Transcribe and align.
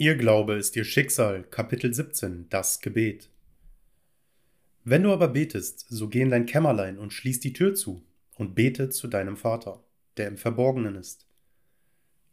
Ihr 0.00 0.14
Glaube 0.14 0.54
ist 0.54 0.76
ihr 0.76 0.84
Schicksal, 0.84 1.42
Kapitel 1.42 1.92
17, 1.92 2.48
das 2.50 2.80
Gebet. 2.80 3.30
Wenn 4.84 5.02
du 5.02 5.12
aber 5.12 5.26
betest, 5.26 5.86
so 5.88 6.08
geh 6.08 6.20
in 6.20 6.30
dein 6.30 6.46
Kämmerlein 6.46 6.98
und 6.98 7.12
schließ 7.12 7.40
die 7.40 7.52
Tür 7.52 7.74
zu 7.74 8.06
und 8.36 8.54
bete 8.54 8.90
zu 8.90 9.08
deinem 9.08 9.36
Vater, 9.36 9.82
der 10.16 10.28
im 10.28 10.36
Verborgenen 10.38 10.94
ist. 10.94 11.26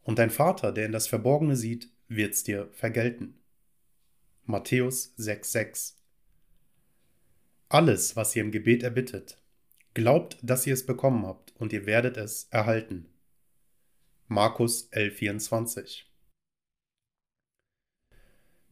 Und 0.04 0.20
dein 0.20 0.30
Vater, 0.30 0.70
der 0.70 0.86
in 0.86 0.92
das 0.92 1.08
Verborgene 1.08 1.56
sieht, 1.56 1.90
wird's 2.06 2.44
dir 2.44 2.68
vergelten. 2.70 3.34
Matthäus 4.44 5.12
6,6 5.18 5.94
Alles, 7.68 8.14
was 8.14 8.36
ihr 8.36 8.44
im 8.44 8.52
Gebet 8.52 8.84
erbittet, 8.84 9.42
glaubt, 9.92 10.38
dass 10.40 10.68
ihr 10.68 10.74
es 10.74 10.86
bekommen 10.86 11.26
habt 11.26 11.52
und 11.56 11.72
ihr 11.72 11.84
werdet 11.84 12.16
es 12.16 12.46
erhalten. 12.52 13.06
Markus 14.28 14.88
11,24 14.92 16.04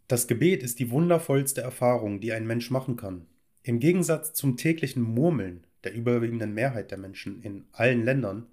das 0.09 0.27
Gebet 0.27 0.63
ist 0.63 0.79
die 0.79 0.91
wundervollste 0.91 1.63
Erfahrung, 1.63 2.21
die 2.21 2.33
ein 2.33 2.47
Mensch 2.47 2.71
machen 2.71 2.97
kann. 2.97 3.27
Im 3.62 3.81
Gegensatz 3.81 4.35
zum 4.35 4.57
täglichen 4.57 5.03
Murmeln 5.03 5.67
der 5.85 5.95
überwiegenden 5.95 6.53
Mehrheit 6.53 6.91
der 6.91 6.99
Menschen 6.99 7.43
in 7.43 7.65
allen 7.73 8.05
Ländern, 8.05 8.47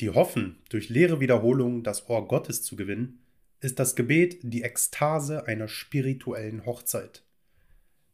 die 0.00 0.10
hoffen, 0.10 0.58
durch 0.70 0.88
leere 0.88 1.20
Wiederholungen 1.20 1.82
das 1.82 2.08
Ohr 2.08 2.26
Gottes 2.26 2.62
zu 2.62 2.76
gewinnen, 2.76 3.20
ist 3.60 3.78
das 3.78 3.94
Gebet 3.94 4.40
die 4.42 4.62
Ekstase 4.62 5.46
einer 5.46 5.68
spirituellen 5.68 6.66
Hochzeit, 6.66 7.22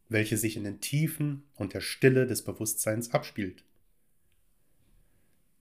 welche 0.09 0.37
sich 0.37 0.57
in 0.57 0.65
den 0.65 0.81
Tiefen 0.81 1.45
und 1.55 1.75
der 1.75 1.81
Stille 1.81 2.27
des 2.27 2.43
Bewusstseins 2.43 3.13
abspielt. 3.13 3.65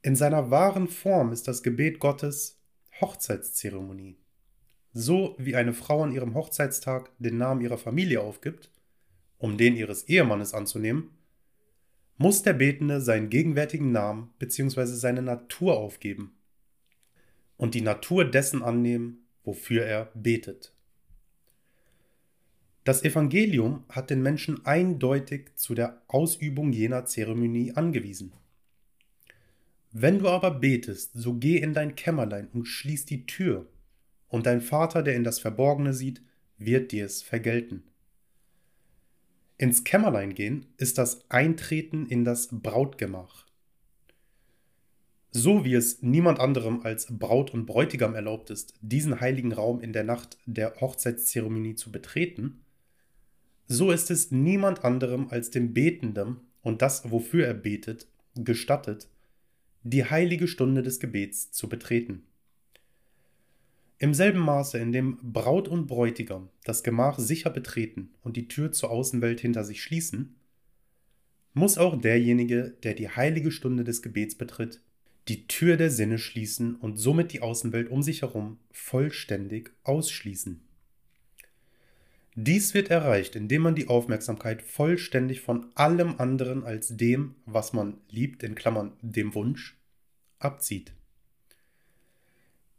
In 0.01 0.15
seiner 0.15 0.51
wahren 0.51 0.87
Form 0.87 1.31
ist 1.31 1.47
das 1.47 1.63
Gebet 1.63 1.99
Gottes 1.99 2.59
Hochzeitszeremonie. 2.99 4.17
So 4.93 5.35
wie 5.37 5.55
eine 5.55 5.73
Frau 5.73 6.03
an 6.03 6.11
ihrem 6.11 6.33
Hochzeitstag 6.33 7.11
den 7.19 7.37
Namen 7.37 7.61
ihrer 7.61 7.77
Familie 7.77 8.21
aufgibt, 8.21 8.71
um 9.37 9.57
den 9.57 9.75
ihres 9.75 10.03
Ehemannes 10.03 10.53
anzunehmen, 10.53 11.11
muss 12.17 12.41
der 12.41 12.53
Betende 12.53 12.99
seinen 13.01 13.29
gegenwärtigen 13.29 13.91
Namen 13.91 14.33
bzw. 14.39 14.85
seine 14.85 15.21
Natur 15.21 15.77
aufgeben 15.77 16.35
und 17.57 17.75
die 17.75 17.81
Natur 17.81 18.25
dessen 18.25 18.63
annehmen, 18.63 19.25
wofür 19.43 19.83
er 19.83 20.11
betet. 20.13 20.73
Das 22.83 23.03
Evangelium 23.03 23.83
hat 23.89 24.09
den 24.09 24.21
Menschen 24.21 24.65
eindeutig 24.65 25.49
zu 25.55 25.75
der 25.75 26.01
Ausübung 26.07 26.71
jener 26.71 27.05
Zeremonie 27.05 27.73
angewiesen. 27.73 28.31
Wenn 29.91 30.19
du 30.19 30.29
aber 30.29 30.51
betest, 30.51 31.11
so 31.13 31.33
geh 31.33 31.57
in 31.57 31.73
dein 31.73 31.95
Kämmerlein 31.95 32.47
und 32.53 32.65
schließ 32.65 33.05
die 33.05 33.25
Tür 33.25 33.67
und 34.29 34.45
dein 34.45 34.61
Vater, 34.61 35.03
der 35.03 35.15
in 35.15 35.23
das 35.23 35.39
Verborgene 35.39 35.93
sieht, 35.93 36.21
wird 36.57 36.91
dir 36.91 37.05
es 37.05 37.21
vergelten. 37.21 37.83
Ins 39.57 39.83
Kämmerlein 39.83 40.33
gehen 40.33 40.67
ist 40.77 40.97
das 40.97 41.29
Eintreten 41.29 42.05
in 42.05 42.23
das 42.23 42.49
Brautgemach. 42.51 43.45
So 45.31 45.65
wie 45.65 45.73
es 45.73 46.01
niemand 46.01 46.39
anderem 46.39 46.81
als 46.81 47.07
Braut 47.09 47.53
und 47.53 47.65
Bräutigam 47.65 48.15
erlaubt 48.15 48.49
ist, 48.49 48.73
diesen 48.81 49.19
heiligen 49.19 49.51
Raum 49.51 49.81
in 49.81 49.93
der 49.93 50.03
Nacht 50.03 50.37
der 50.45 50.79
Hochzeitszeremonie 50.79 51.75
zu 51.75 51.91
betreten, 51.91 52.63
so 53.67 53.91
ist 53.91 54.09
es 54.09 54.31
niemand 54.31 54.85
anderem 54.85 55.27
als 55.29 55.51
dem 55.51 55.73
Betenden 55.73 56.37
und 56.61 56.81
das, 56.81 57.11
wofür 57.11 57.45
er 57.45 57.53
betet, 57.53 58.07
gestattet, 58.35 59.09
die 59.83 60.05
heilige 60.05 60.47
Stunde 60.47 60.83
des 60.83 60.99
Gebets 60.99 61.51
zu 61.51 61.67
betreten. 61.67 62.23
Im 63.99 64.13
selben 64.13 64.39
Maße, 64.39 64.77
in 64.77 64.91
dem 64.91 65.17
Braut 65.23 65.67
und 65.67 65.87
Bräutigam 65.87 66.49
das 66.63 66.83
Gemach 66.83 67.17
sicher 67.17 67.49
betreten 67.49 68.11
und 68.21 68.37
die 68.37 68.47
Tür 68.47 68.71
zur 68.71 68.91
Außenwelt 68.91 69.39
hinter 69.39 69.63
sich 69.63 69.81
schließen, 69.81 70.35
muss 71.53 71.79
auch 71.79 71.99
derjenige, 71.99 72.75
der 72.83 72.93
die 72.93 73.09
heilige 73.09 73.51
Stunde 73.51 73.83
des 73.83 74.03
Gebets 74.03 74.35
betritt, 74.35 74.81
die 75.27 75.47
Tür 75.47 75.77
der 75.77 75.89
Sinne 75.89 76.19
schließen 76.19 76.75
und 76.75 76.97
somit 76.97 77.33
die 77.33 77.41
Außenwelt 77.41 77.89
um 77.89 78.03
sich 78.03 78.21
herum 78.21 78.59
vollständig 78.71 79.71
ausschließen. 79.83 80.61
Dies 82.35 82.75
wird 82.75 82.91
erreicht, 82.91 83.35
indem 83.35 83.63
man 83.63 83.73
die 83.73 83.87
Aufmerksamkeit 83.87 84.61
vollständig 84.61 85.41
von 85.41 85.71
allem 85.73 86.19
anderen 86.19 86.63
als 86.63 86.95
dem, 86.95 87.33
was 87.47 87.73
man 87.73 87.97
liebt, 88.09 88.43
in 88.43 88.53
Klammern 88.53 88.93
dem 89.01 89.33
Wunsch, 89.33 89.75
abzieht. 90.37 90.93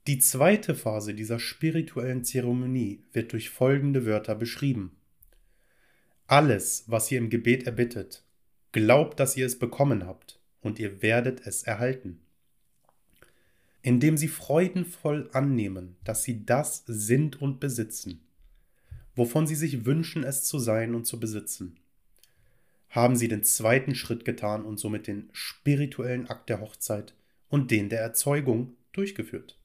Die 0.06 0.18
zweite 0.18 0.74
Phase 0.74 1.14
dieser 1.14 1.38
spirituellen 1.38 2.24
Zeremonie 2.24 3.02
wird 3.12 3.32
durch 3.32 3.50
folgende 3.50 4.06
Wörter 4.06 4.34
beschrieben. 4.34 4.96
Alles, 6.26 6.84
was 6.86 7.10
ihr 7.10 7.18
im 7.18 7.30
Gebet 7.30 7.64
erbittet, 7.64 8.22
glaubt, 8.72 9.20
dass 9.20 9.36
ihr 9.36 9.46
es 9.46 9.58
bekommen 9.58 10.06
habt, 10.06 10.38
und 10.60 10.78
ihr 10.78 11.02
werdet 11.02 11.46
es 11.46 11.62
erhalten. 11.62 12.20
Indem 13.82 14.16
sie 14.16 14.28
freudenvoll 14.28 15.30
annehmen, 15.32 15.96
dass 16.04 16.24
sie 16.24 16.44
das 16.44 16.84
sind 16.86 17.40
und 17.40 17.60
besitzen, 17.60 18.20
wovon 19.14 19.46
sie 19.46 19.54
sich 19.54 19.84
wünschen, 19.84 20.24
es 20.24 20.44
zu 20.44 20.58
sein 20.58 20.94
und 20.94 21.06
zu 21.06 21.18
besitzen, 21.20 21.78
haben 22.90 23.16
sie 23.16 23.28
den 23.28 23.44
zweiten 23.44 23.94
Schritt 23.94 24.24
getan 24.24 24.64
und 24.64 24.78
somit 24.78 25.06
den 25.06 25.28
spirituellen 25.32 26.28
Akt 26.28 26.48
der 26.48 26.60
Hochzeit 26.60 27.14
und 27.48 27.70
den 27.70 27.88
der 27.88 28.00
Erzeugung 28.00 28.74
durchgeführt. 28.92 29.57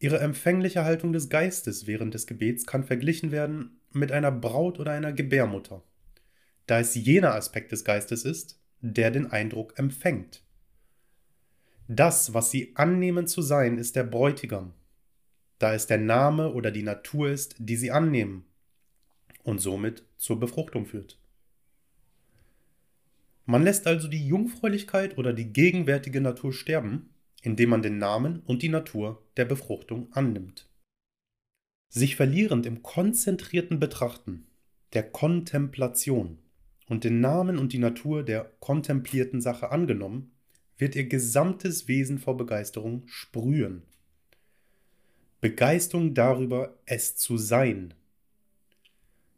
Ihre 0.00 0.20
empfängliche 0.20 0.84
Haltung 0.84 1.12
des 1.12 1.28
Geistes 1.28 1.86
während 1.86 2.14
des 2.14 2.26
Gebets 2.26 2.66
kann 2.66 2.84
verglichen 2.84 3.32
werden 3.32 3.80
mit 3.90 4.12
einer 4.12 4.30
Braut 4.30 4.78
oder 4.78 4.92
einer 4.92 5.12
Gebärmutter, 5.12 5.82
da 6.66 6.78
es 6.78 6.94
jener 6.94 7.34
Aspekt 7.34 7.72
des 7.72 7.84
Geistes 7.84 8.24
ist, 8.24 8.60
der 8.80 9.10
den 9.10 9.26
Eindruck 9.26 9.76
empfängt. 9.78 10.44
Das, 11.88 12.34
was 12.34 12.50
sie 12.50 12.76
annehmen 12.76 13.26
zu 13.26 13.42
sein, 13.42 13.78
ist 13.78 13.96
der 13.96 14.04
Bräutigam, 14.04 14.74
da 15.58 15.74
es 15.74 15.86
der 15.86 15.98
Name 15.98 16.52
oder 16.52 16.70
die 16.70 16.82
Natur 16.82 17.30
ist, 17.30 17.56
die 17.58 17.76
sie 17.76 17.90
annehmen 17.90 18.44
und 19.42 19.58
somit 19.58 20.04
zur 20.16 20.38
Befruchtung 20.38 20.86
führt. 20.86 21.18
Man 23.46 23.64
lässt 23.64 23.86
also 23.86 24.06
die 24.08 24.26
Jungfräulichkeit 24.26 25.16
oder 25.16 25.32
die 25.32 25.52
gegenwärtige 25.52 26.20
Natur 26.20 26.52
sterben 26.52 27.08
indem 27.42 27.70
man 27.70 27.82
den 27.82 27.98
Namen 27.98 28.40
und 28.40 28.62
die 28.62 28.68
Natur 28.68 29.22
der 29.36 29.44
Befruchtung 29.44 30.12
annimmt. 30.12 30.68
Sich 31.88 32.16
verlierend 32.16 32.66
im 32.66 32.82
konzentrierten 32.82 33.78
Betrachten 33.80 34.46
der 34.92 35.02
Kontemplation 35.10 36.38
und 36.88 37.04
den 37.04 37.20
Namen 37.20 37.58
und 37.58 37.72
die 37.72 37.78
Natur 37.78 38.22
der 38.22 38.50
kontemplierten 38.60 39.40
Sache 39.40 39.70
angenommen, 39.70 40.32
wird 40.78 40.96
ihr 40.96 41.06
gesamtes 41.06 41.88
Wesen 41.88 42.18
vor 42.18 42.36
Begeisterung 42.36 43.02
sprühen. 43.06 43.82
Begeisterung 45.40 46.14
darüber, 46.14 46.78
es 46.86 47.16
zu 47.16 47.36
sein. 47.36 47.94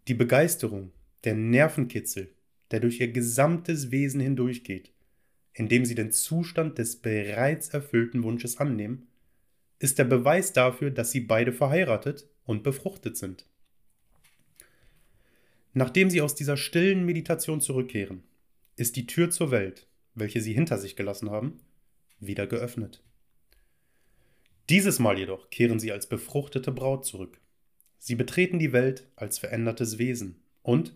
Die 0.09 0.15
Begeisterung, 0.15 0.93
der 1.25 1.35
Nervenkitzel, 1.35 2.33
der 2.71 2.81
durch 2.81 3.01
ihr 3.01 3.13
gesamtes 3.13 3.91
Wesen 3.91 4.21
hindurchgeht, 4.21 4.93
indem 5.53 5.85
sie 5.85 5.95
den 5.95 6.13
Zustand 6.13 6.79
des 6.79 6.97
bereits 6.97 7.69
erfüllten 7.71 8.23
Wunsches 8.23 8.59
annehmen, 8.59 9.09
ist 9.79 9.99
der 9.99 10.05
Beweis 10.05 10.53
dafür, 10.53 10.91
dass 10.91 11.11
sie 11.11 11.21
beide 11.21 11.53
verheiratet 11.53 12.29
und 12.45 12.63
befruchtet 12.63 13.17
sind. 13.17 13.47
Nachdem 15.73 16.11
sie 16.11 16.21
aus 16.21 16.35
dieser 16.35 16.57
stillen 16.57 17.05
Meditation 17.05 17.61
zurückkehren, 17.61 18.23
ist 18.77 18.97
die 18.97 19.07
Tür 19.07 19.31
zur 19.31 19.51
Welt, 19.51 19.87
welche 20.15 20.41
sie 20.41 20.53
hinter 20.53 20.79
sich 20.79 20.97
gelassen 20.97 21.31
haben, 21.31 21.61
wieder 22.19 22.47
geöffnet. 22.47 23.03
Dieses 24.69 24.99
Mal 24.99 25.19
jedoch 25.19 25.51
kehren 25.51 25.81
sie 25.81 25.93
als 25.93 26.09
befruchtete 26.09 26.73
Braut 26.73 27.05
zurück. 27.05 27.41
Sie 27.99 28.15
betreten 28.15 28.59
die 28.59 28.73
Welt 28.73 29.09
als 29.17 29.39
verändertes 29.39 29.99
Wesen 29.99 30.43
und, 30.63 30.95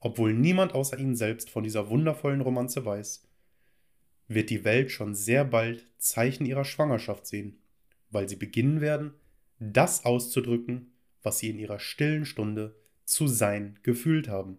obwohl 0.00 0.32
niemand 0.32 0.74
außer 0.74 0.98
ihnen 0.98 1.16
selbst 1.16 1.50
von 1.50 1.64
dieser 1.64 1.88
wundervollen 1.88 2.40
Romanze 2.40 2.84
weiß, 2.84 3.26
wird 4.28 4.50
die 4.50 4.64
Welt 4.64 4.90
schon 4.90 5.14
sehr 5.14 5.44
bald 5.44 5.86
Zeichen 5.98 6.46
ihrer 6.46 6.64
Schwangerschaft 6.64 7.26
sehen, 7.26 7.58
weil 8.10 8.28
sie 8.28 8.36
beginnen 8.36 8.80
werden, 8.80 9.14
das 9.58 10.04
auszudrücken, 10.04 10.92
was 11.22 11.38
sie 11.38 11.50
in 11.50 11.58
ihrer 11.58 11.78
stillen 11.78 12.24
Stunde 12.24 12.76
zu 13.04 13.26
sein 13.28 13.78
gefühlt 13.82 14.28
haben. 14.28 14.58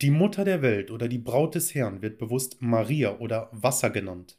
Die 0.00 0.10
Mutter 0.10 0.44
der 0.44 0.60
Welt 0.62 0.90
oder 0.90 1.08
die 1.08 1.18
Braut 1.18 1.54
des 1.54 1.74
Herrn 1.74 2.02
wird 2.02 2.18
bewusst 2.18 2.60
Maria 2.60 3.18
oder 3.18 3.48
Wasser 3.52 3.90
genannt. 3.90 4.36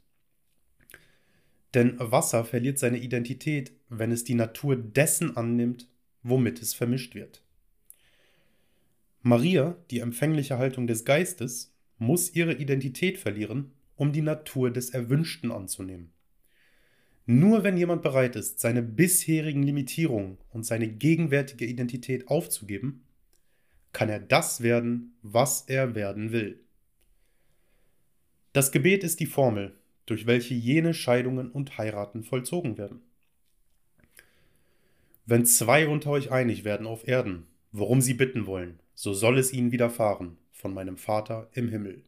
Denn 1.73 1.95
Wasser 1.99 2.45
verliert 2.45 2.79
seine 2.79 2.99
Identität, 2.99 3.73
wenn 3.89 4.11
es 4.11 4.23
die 4.23 4.35
Natur 4.35 4.75
dessen 4.75 5.35
annimmt, 5.35 5.89
womit 6.23 6.61
es 6.61 6.73
vermischt 6.73 7.15
wird. 7.15 7.41
Maria, 9.21 9.75
die 9.91 9.99
empfängliche 9.99 10.57
Haltung 10.57 10.87
des 10.87 11.03
Geistes, 11.03 11.74
muss 11.97 12.35
ihre 12.35 12.53
Identität 12.53 13.17
verlieren, 13.17 13.71
um 13.95 14.11
die 14.11 14.21
Natur 14.21 14.71
des 14.71 14.89
Erwünschten 14.89 15.51
anzunehmen. 15.51 16.11
Nur 17.25 17.63
wenn 17.63 17.77
jemand 17.77 18.03
bereit 18.03 18.35
ist, 18.35 18.59
seine 18.59 18.83
bisherigen 18.83 19.63
Limitierungen 19.63 20.37
und 20.51 20.65
seine 20.65 20.87
gegenwärtige 20.87 21.65
Identität 21.65 22.27
aufzugeben, 22.27 23.03
kann 23.93 24.09
er 24.09 24.19
das 24.19 24.61
werden, 24.61 25.15
was 25.21 25.63
er 25.67 25.95
werden 25.95 26.31
will. 26.31 26.59
Das 28.53 28.71
Gebet 28.71 29.03
ist 29.03 29.19
die 29.19 29.25
Formel, 29.25 29.75
durch 30.05 30.27
welche 30.27 30.53
jene 30.53 30.93
Scheidungen 30.93 31.49
und 31.49 31.77
Heiraten 31.77 32.23
vollzogen 32.23 32.77
werden. 32.77 33.01
Wenn 35.25 35.45
zwei 35.45 35.87
unter 35.87 36.11
euch 36.11 36.31
einig 36.31 36.63
werden 36.63 36.85
auf 36.85 37.07
Erden, 37.07 37.47
worum 37.71 38.01
sie 38.01 38.13
bitten 38.13 38.45
wollen, 38.45 38.79
so 38.93 39.13
soll 39.13 39.39
es 39.39 39.51
ihnen 39.51 39.71
widerfahren 39.71 40.37
von 40.55 40.73
meinem 40.73 40.97
Vater 40.97 41.49
im 41.51 41.67
Himmel. 41.67 42.05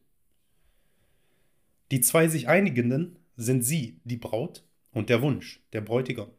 Die 1.90 2.00
zwei 2.00 2.28
sich 2.28 2.48
Einigenden 2.48 3.18
sind 3.36 3.62
sie, 3.62 4.00
die 4.04 4.16
Braut, 4.16 4.64
und 4.90 5.10
der 5.10 5.20
Wunsch, 5.22 5.62
der 5.74 5.82
Bräutigam. 5.82 6.30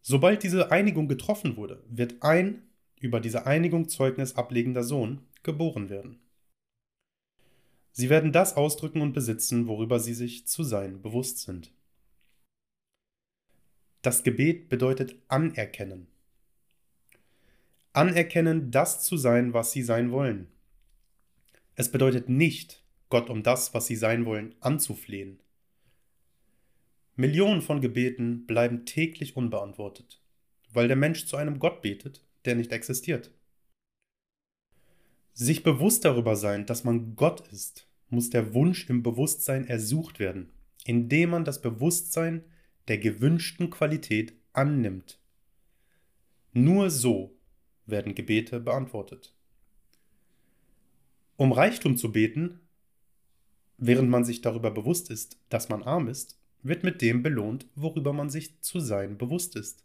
Sobald 0.00 0.42
diese 0.42 0.72
Einigung 0.72 1.08
getroffen 1.08 1.56
wurde, 1.56 1.84
wird 1.88 2.22
ein 2.22 2.62
über 2.98 3.20
diese 3.20 3.46
Einigung 3.46 3.88
Zeugnis 3.88 4.34
ablegender 4.34 4.82
Sohn 4.82 5.26
geboren 5.42 5.90
werden. 5.90 6.18
Sie 7.92 8.08
werden 8.08 8.32
das 8.32 8.56
ausdrücken 8.56 9.02
und 9.02 9.12
besitzen, 9.12 9.66
worüber 9.66 10.00
sie 10.00 10.14
sich 10.14 10.46
zu 10.46 10.64
sein 10.64 11.02
bewusst 11.02 11.38
sind. 11.38 11.72
Das 14.00 14.22
Gebet 14.22 14.70
bedeutet 14.70 15.16
anerkennen. 15.28 16.09
Anerkennen, 17.92 18.70
das 18.70 19.04
zu 19.04 19.16
sein, 19.16 19.52
was 19.52 19.72
sie 19.72 19.82
sein 19.82 20.12
wollen. 20.12 20.48
Es 21.74 21.90
bedeutet 21.90 22.28
nicht, 22.28 22.84
Gott 23.08 23.28
um 23.30 23.42
das, 23.42 23.74
was 23.74 23.86
sie 23.86 23.96
sein 23.96 24.24
wollen, 24.26 24.54
anzuflehen. 24.60 25.40
Millionen 27.16 27.62
von 27.62 27.80
Gebeten 27.80 28.46
bleiben 28.46 28.86
täglich 28.86 29.36
unbeantwortet, 29.36 30.22
weil 30.72 30.86
der 30.86 30.96
Mensch 30.96 31.26
zu 31.26 31.36
einem 31.36 31.58
Gott 31.58 31.82
betet, 31.82 32.24
der 32.44 32.54
nicht 32.54 32.72
existiert. 32.72 33.32
Sich 35.32 35.62
bewusst 35.62 36.04
darüber 36.04 36.36
sein, 36.36 36.66
dass 36.66 36.84
man 36.84 37.16
Gott 37.16 37.46
ist, 37.48 37.88
muss 38.08 38.30
der 38.30 38.54
Wunsch 38.54 38.88
im 38.88 39.02
Bewusstsein 39.02 39.66
ersucht 39.66 40.18
werden, 40.18 40.52
indem 40.84 41.30
man 41.30 41.44
das 41.44 41.60
Bewusstsein 41.60 42.44
der 42.88 42.98
gewünschten 42.98 43.70
Qualität 43.70 44.34
annimmt. 44.52 45.20
Nur 46.52 46.90
so 46.90 47.39
werden 47.90 48.14
Gebete 48.14 48.60
beantwortet. 48.60 49.34
Um 51.36 51.52
Reichtum 51.52 51.96
zu 51.96 52.12
beten, 52.12 52.60
während 53.78 54.10
man 54.10 54.24
sich 54.24 54.42
darüber 54.42 54.70
bewusst 54.70 55.10
ist, 55.10 55.38
dass 55.48 55.68
man 55.68 55.82
arm 55.82 56.08
ist, 56.08 56.38
wird 56.62 56.84
mit 56.84 57.00
dem 57.00 57.22
belohnt, 57.22 57.66
worüber 57.74 58.12
man 58.12 58.28
sich 58.28 58.60
zu 58.60 58.80
sein 58.80 59.16
bewusst 59.16 59.56
ist. 59.56 59.84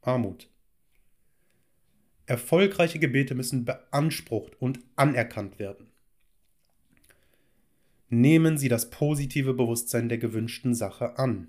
Armut. 0.00 0.48
Erfolgreiche 2.24 2.98
Gebete 2.98 3.34
müssen 3.34 3.64
beansprucht 3.64 4.60
und 4.60 4.80
anerkannt 4.96 5.58
werden. 5.58 5.90
Nehmen 8.08 8.56
Sie 8.56 8.68
das 8.68 8.90
positive 8.90 9.52
Bewusstsein 9.52 10.08
der 10.08 10.18
gewünschten 10.18 10.74
Sache 10.74 11.18
an. 11.18 11.48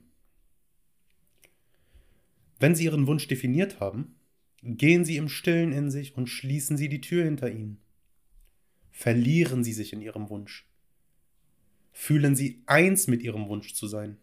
Wenn 2.59 2.75
Sie 2.75 2.85
Ihren 2.85 3.07
Wunsch 3.07 3.27
definiert 3.27 3.79
haben, 3.79 4.16
gehen 4.63 5.05
Sie 5.05 5.17
im 5.17 5.29
Stillen 5.29 5.71
in 5.71 5.91
sich 5.91 6.15
und 6.15 6.27
schließen 6.27 6.77
Sie 6.77 6.89
die 6.89 7.01
Tür 7.01 7.23
hinter 7.23 7.51
Ihnen. 7.51 7.79
Verlieren 8.91 9.63
Sie 9.63 9.73
sich 9.73 9.93
in 9.93 10.01
Ihrem 10.01 10.29
Wunsch. 10.29 10.67
Fühlen 11.91 12.35
Sie 12.35 12.61
eins 12.65 13.07
mit 13.07 13.21
Ihrem 13.21 13.47
Wunsch 13.47 13.73
zu 13.73 13.87
sein. 13.87 14.17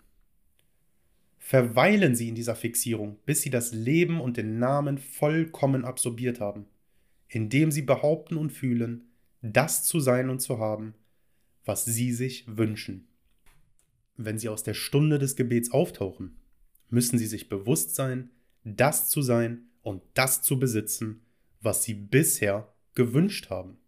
Verweilen 1.39 2.17
Sie 2.17 2.29
in 2.29 2.35
dieser 2.35 2.57
Fixierung, 2.57 3.19
bis 3.27 3.43
Sie 3.43 3.51
das 3.51 3.73
Leben 3.73 4.21
und 4.21 4.37
den 4.37 4.59
Namen 4.59 4.99
vollkommen 4.99 5.85
absorbiert 5.85 6.41
haben, 6.41 6.67
indem 7.29 7.71
Sie 7.71 7.83
behaupten 7.83 8.37
und 8.37 8.51
fühlen, 8.51 9.09
das 9.43 9.85
zu 9.85 10.01
sein 10.01 10.31
und 10.31 10.41
zu 10.41 10.59
haben, 10.59 10.95
was 11.65 11.85
Sie 11.85 12.13
sich 12.13 12.45
wünschen. 12.49 13.07
Wenn 14.17 14.39
Sie 14.39 14.49
aus 14.49 14.63
der 14.63 14.75
Stunde 14.75 15.19
des 15.19 15.37
Gebets 15.37 15.71
auftauchen, 15.71 16.37
müssen 16.89 17.19
Sie 17.19 17.27
sich 17.27 17.49
bewusst 17.49 17.95
sein, 17.95 18.31
das 18.65 19.09
zu 19.11 19.21
sein 19.21 19.67
und 19.85 20.03
das 20.15 20.43
zu 20.43 20.59
besitzen, 20.59 21.25
was 21.61 21.85
Sie 21.85 21.95
bisher 21.95 22.75
gewünscht 22.95 23.51
haben. 23.51 23.79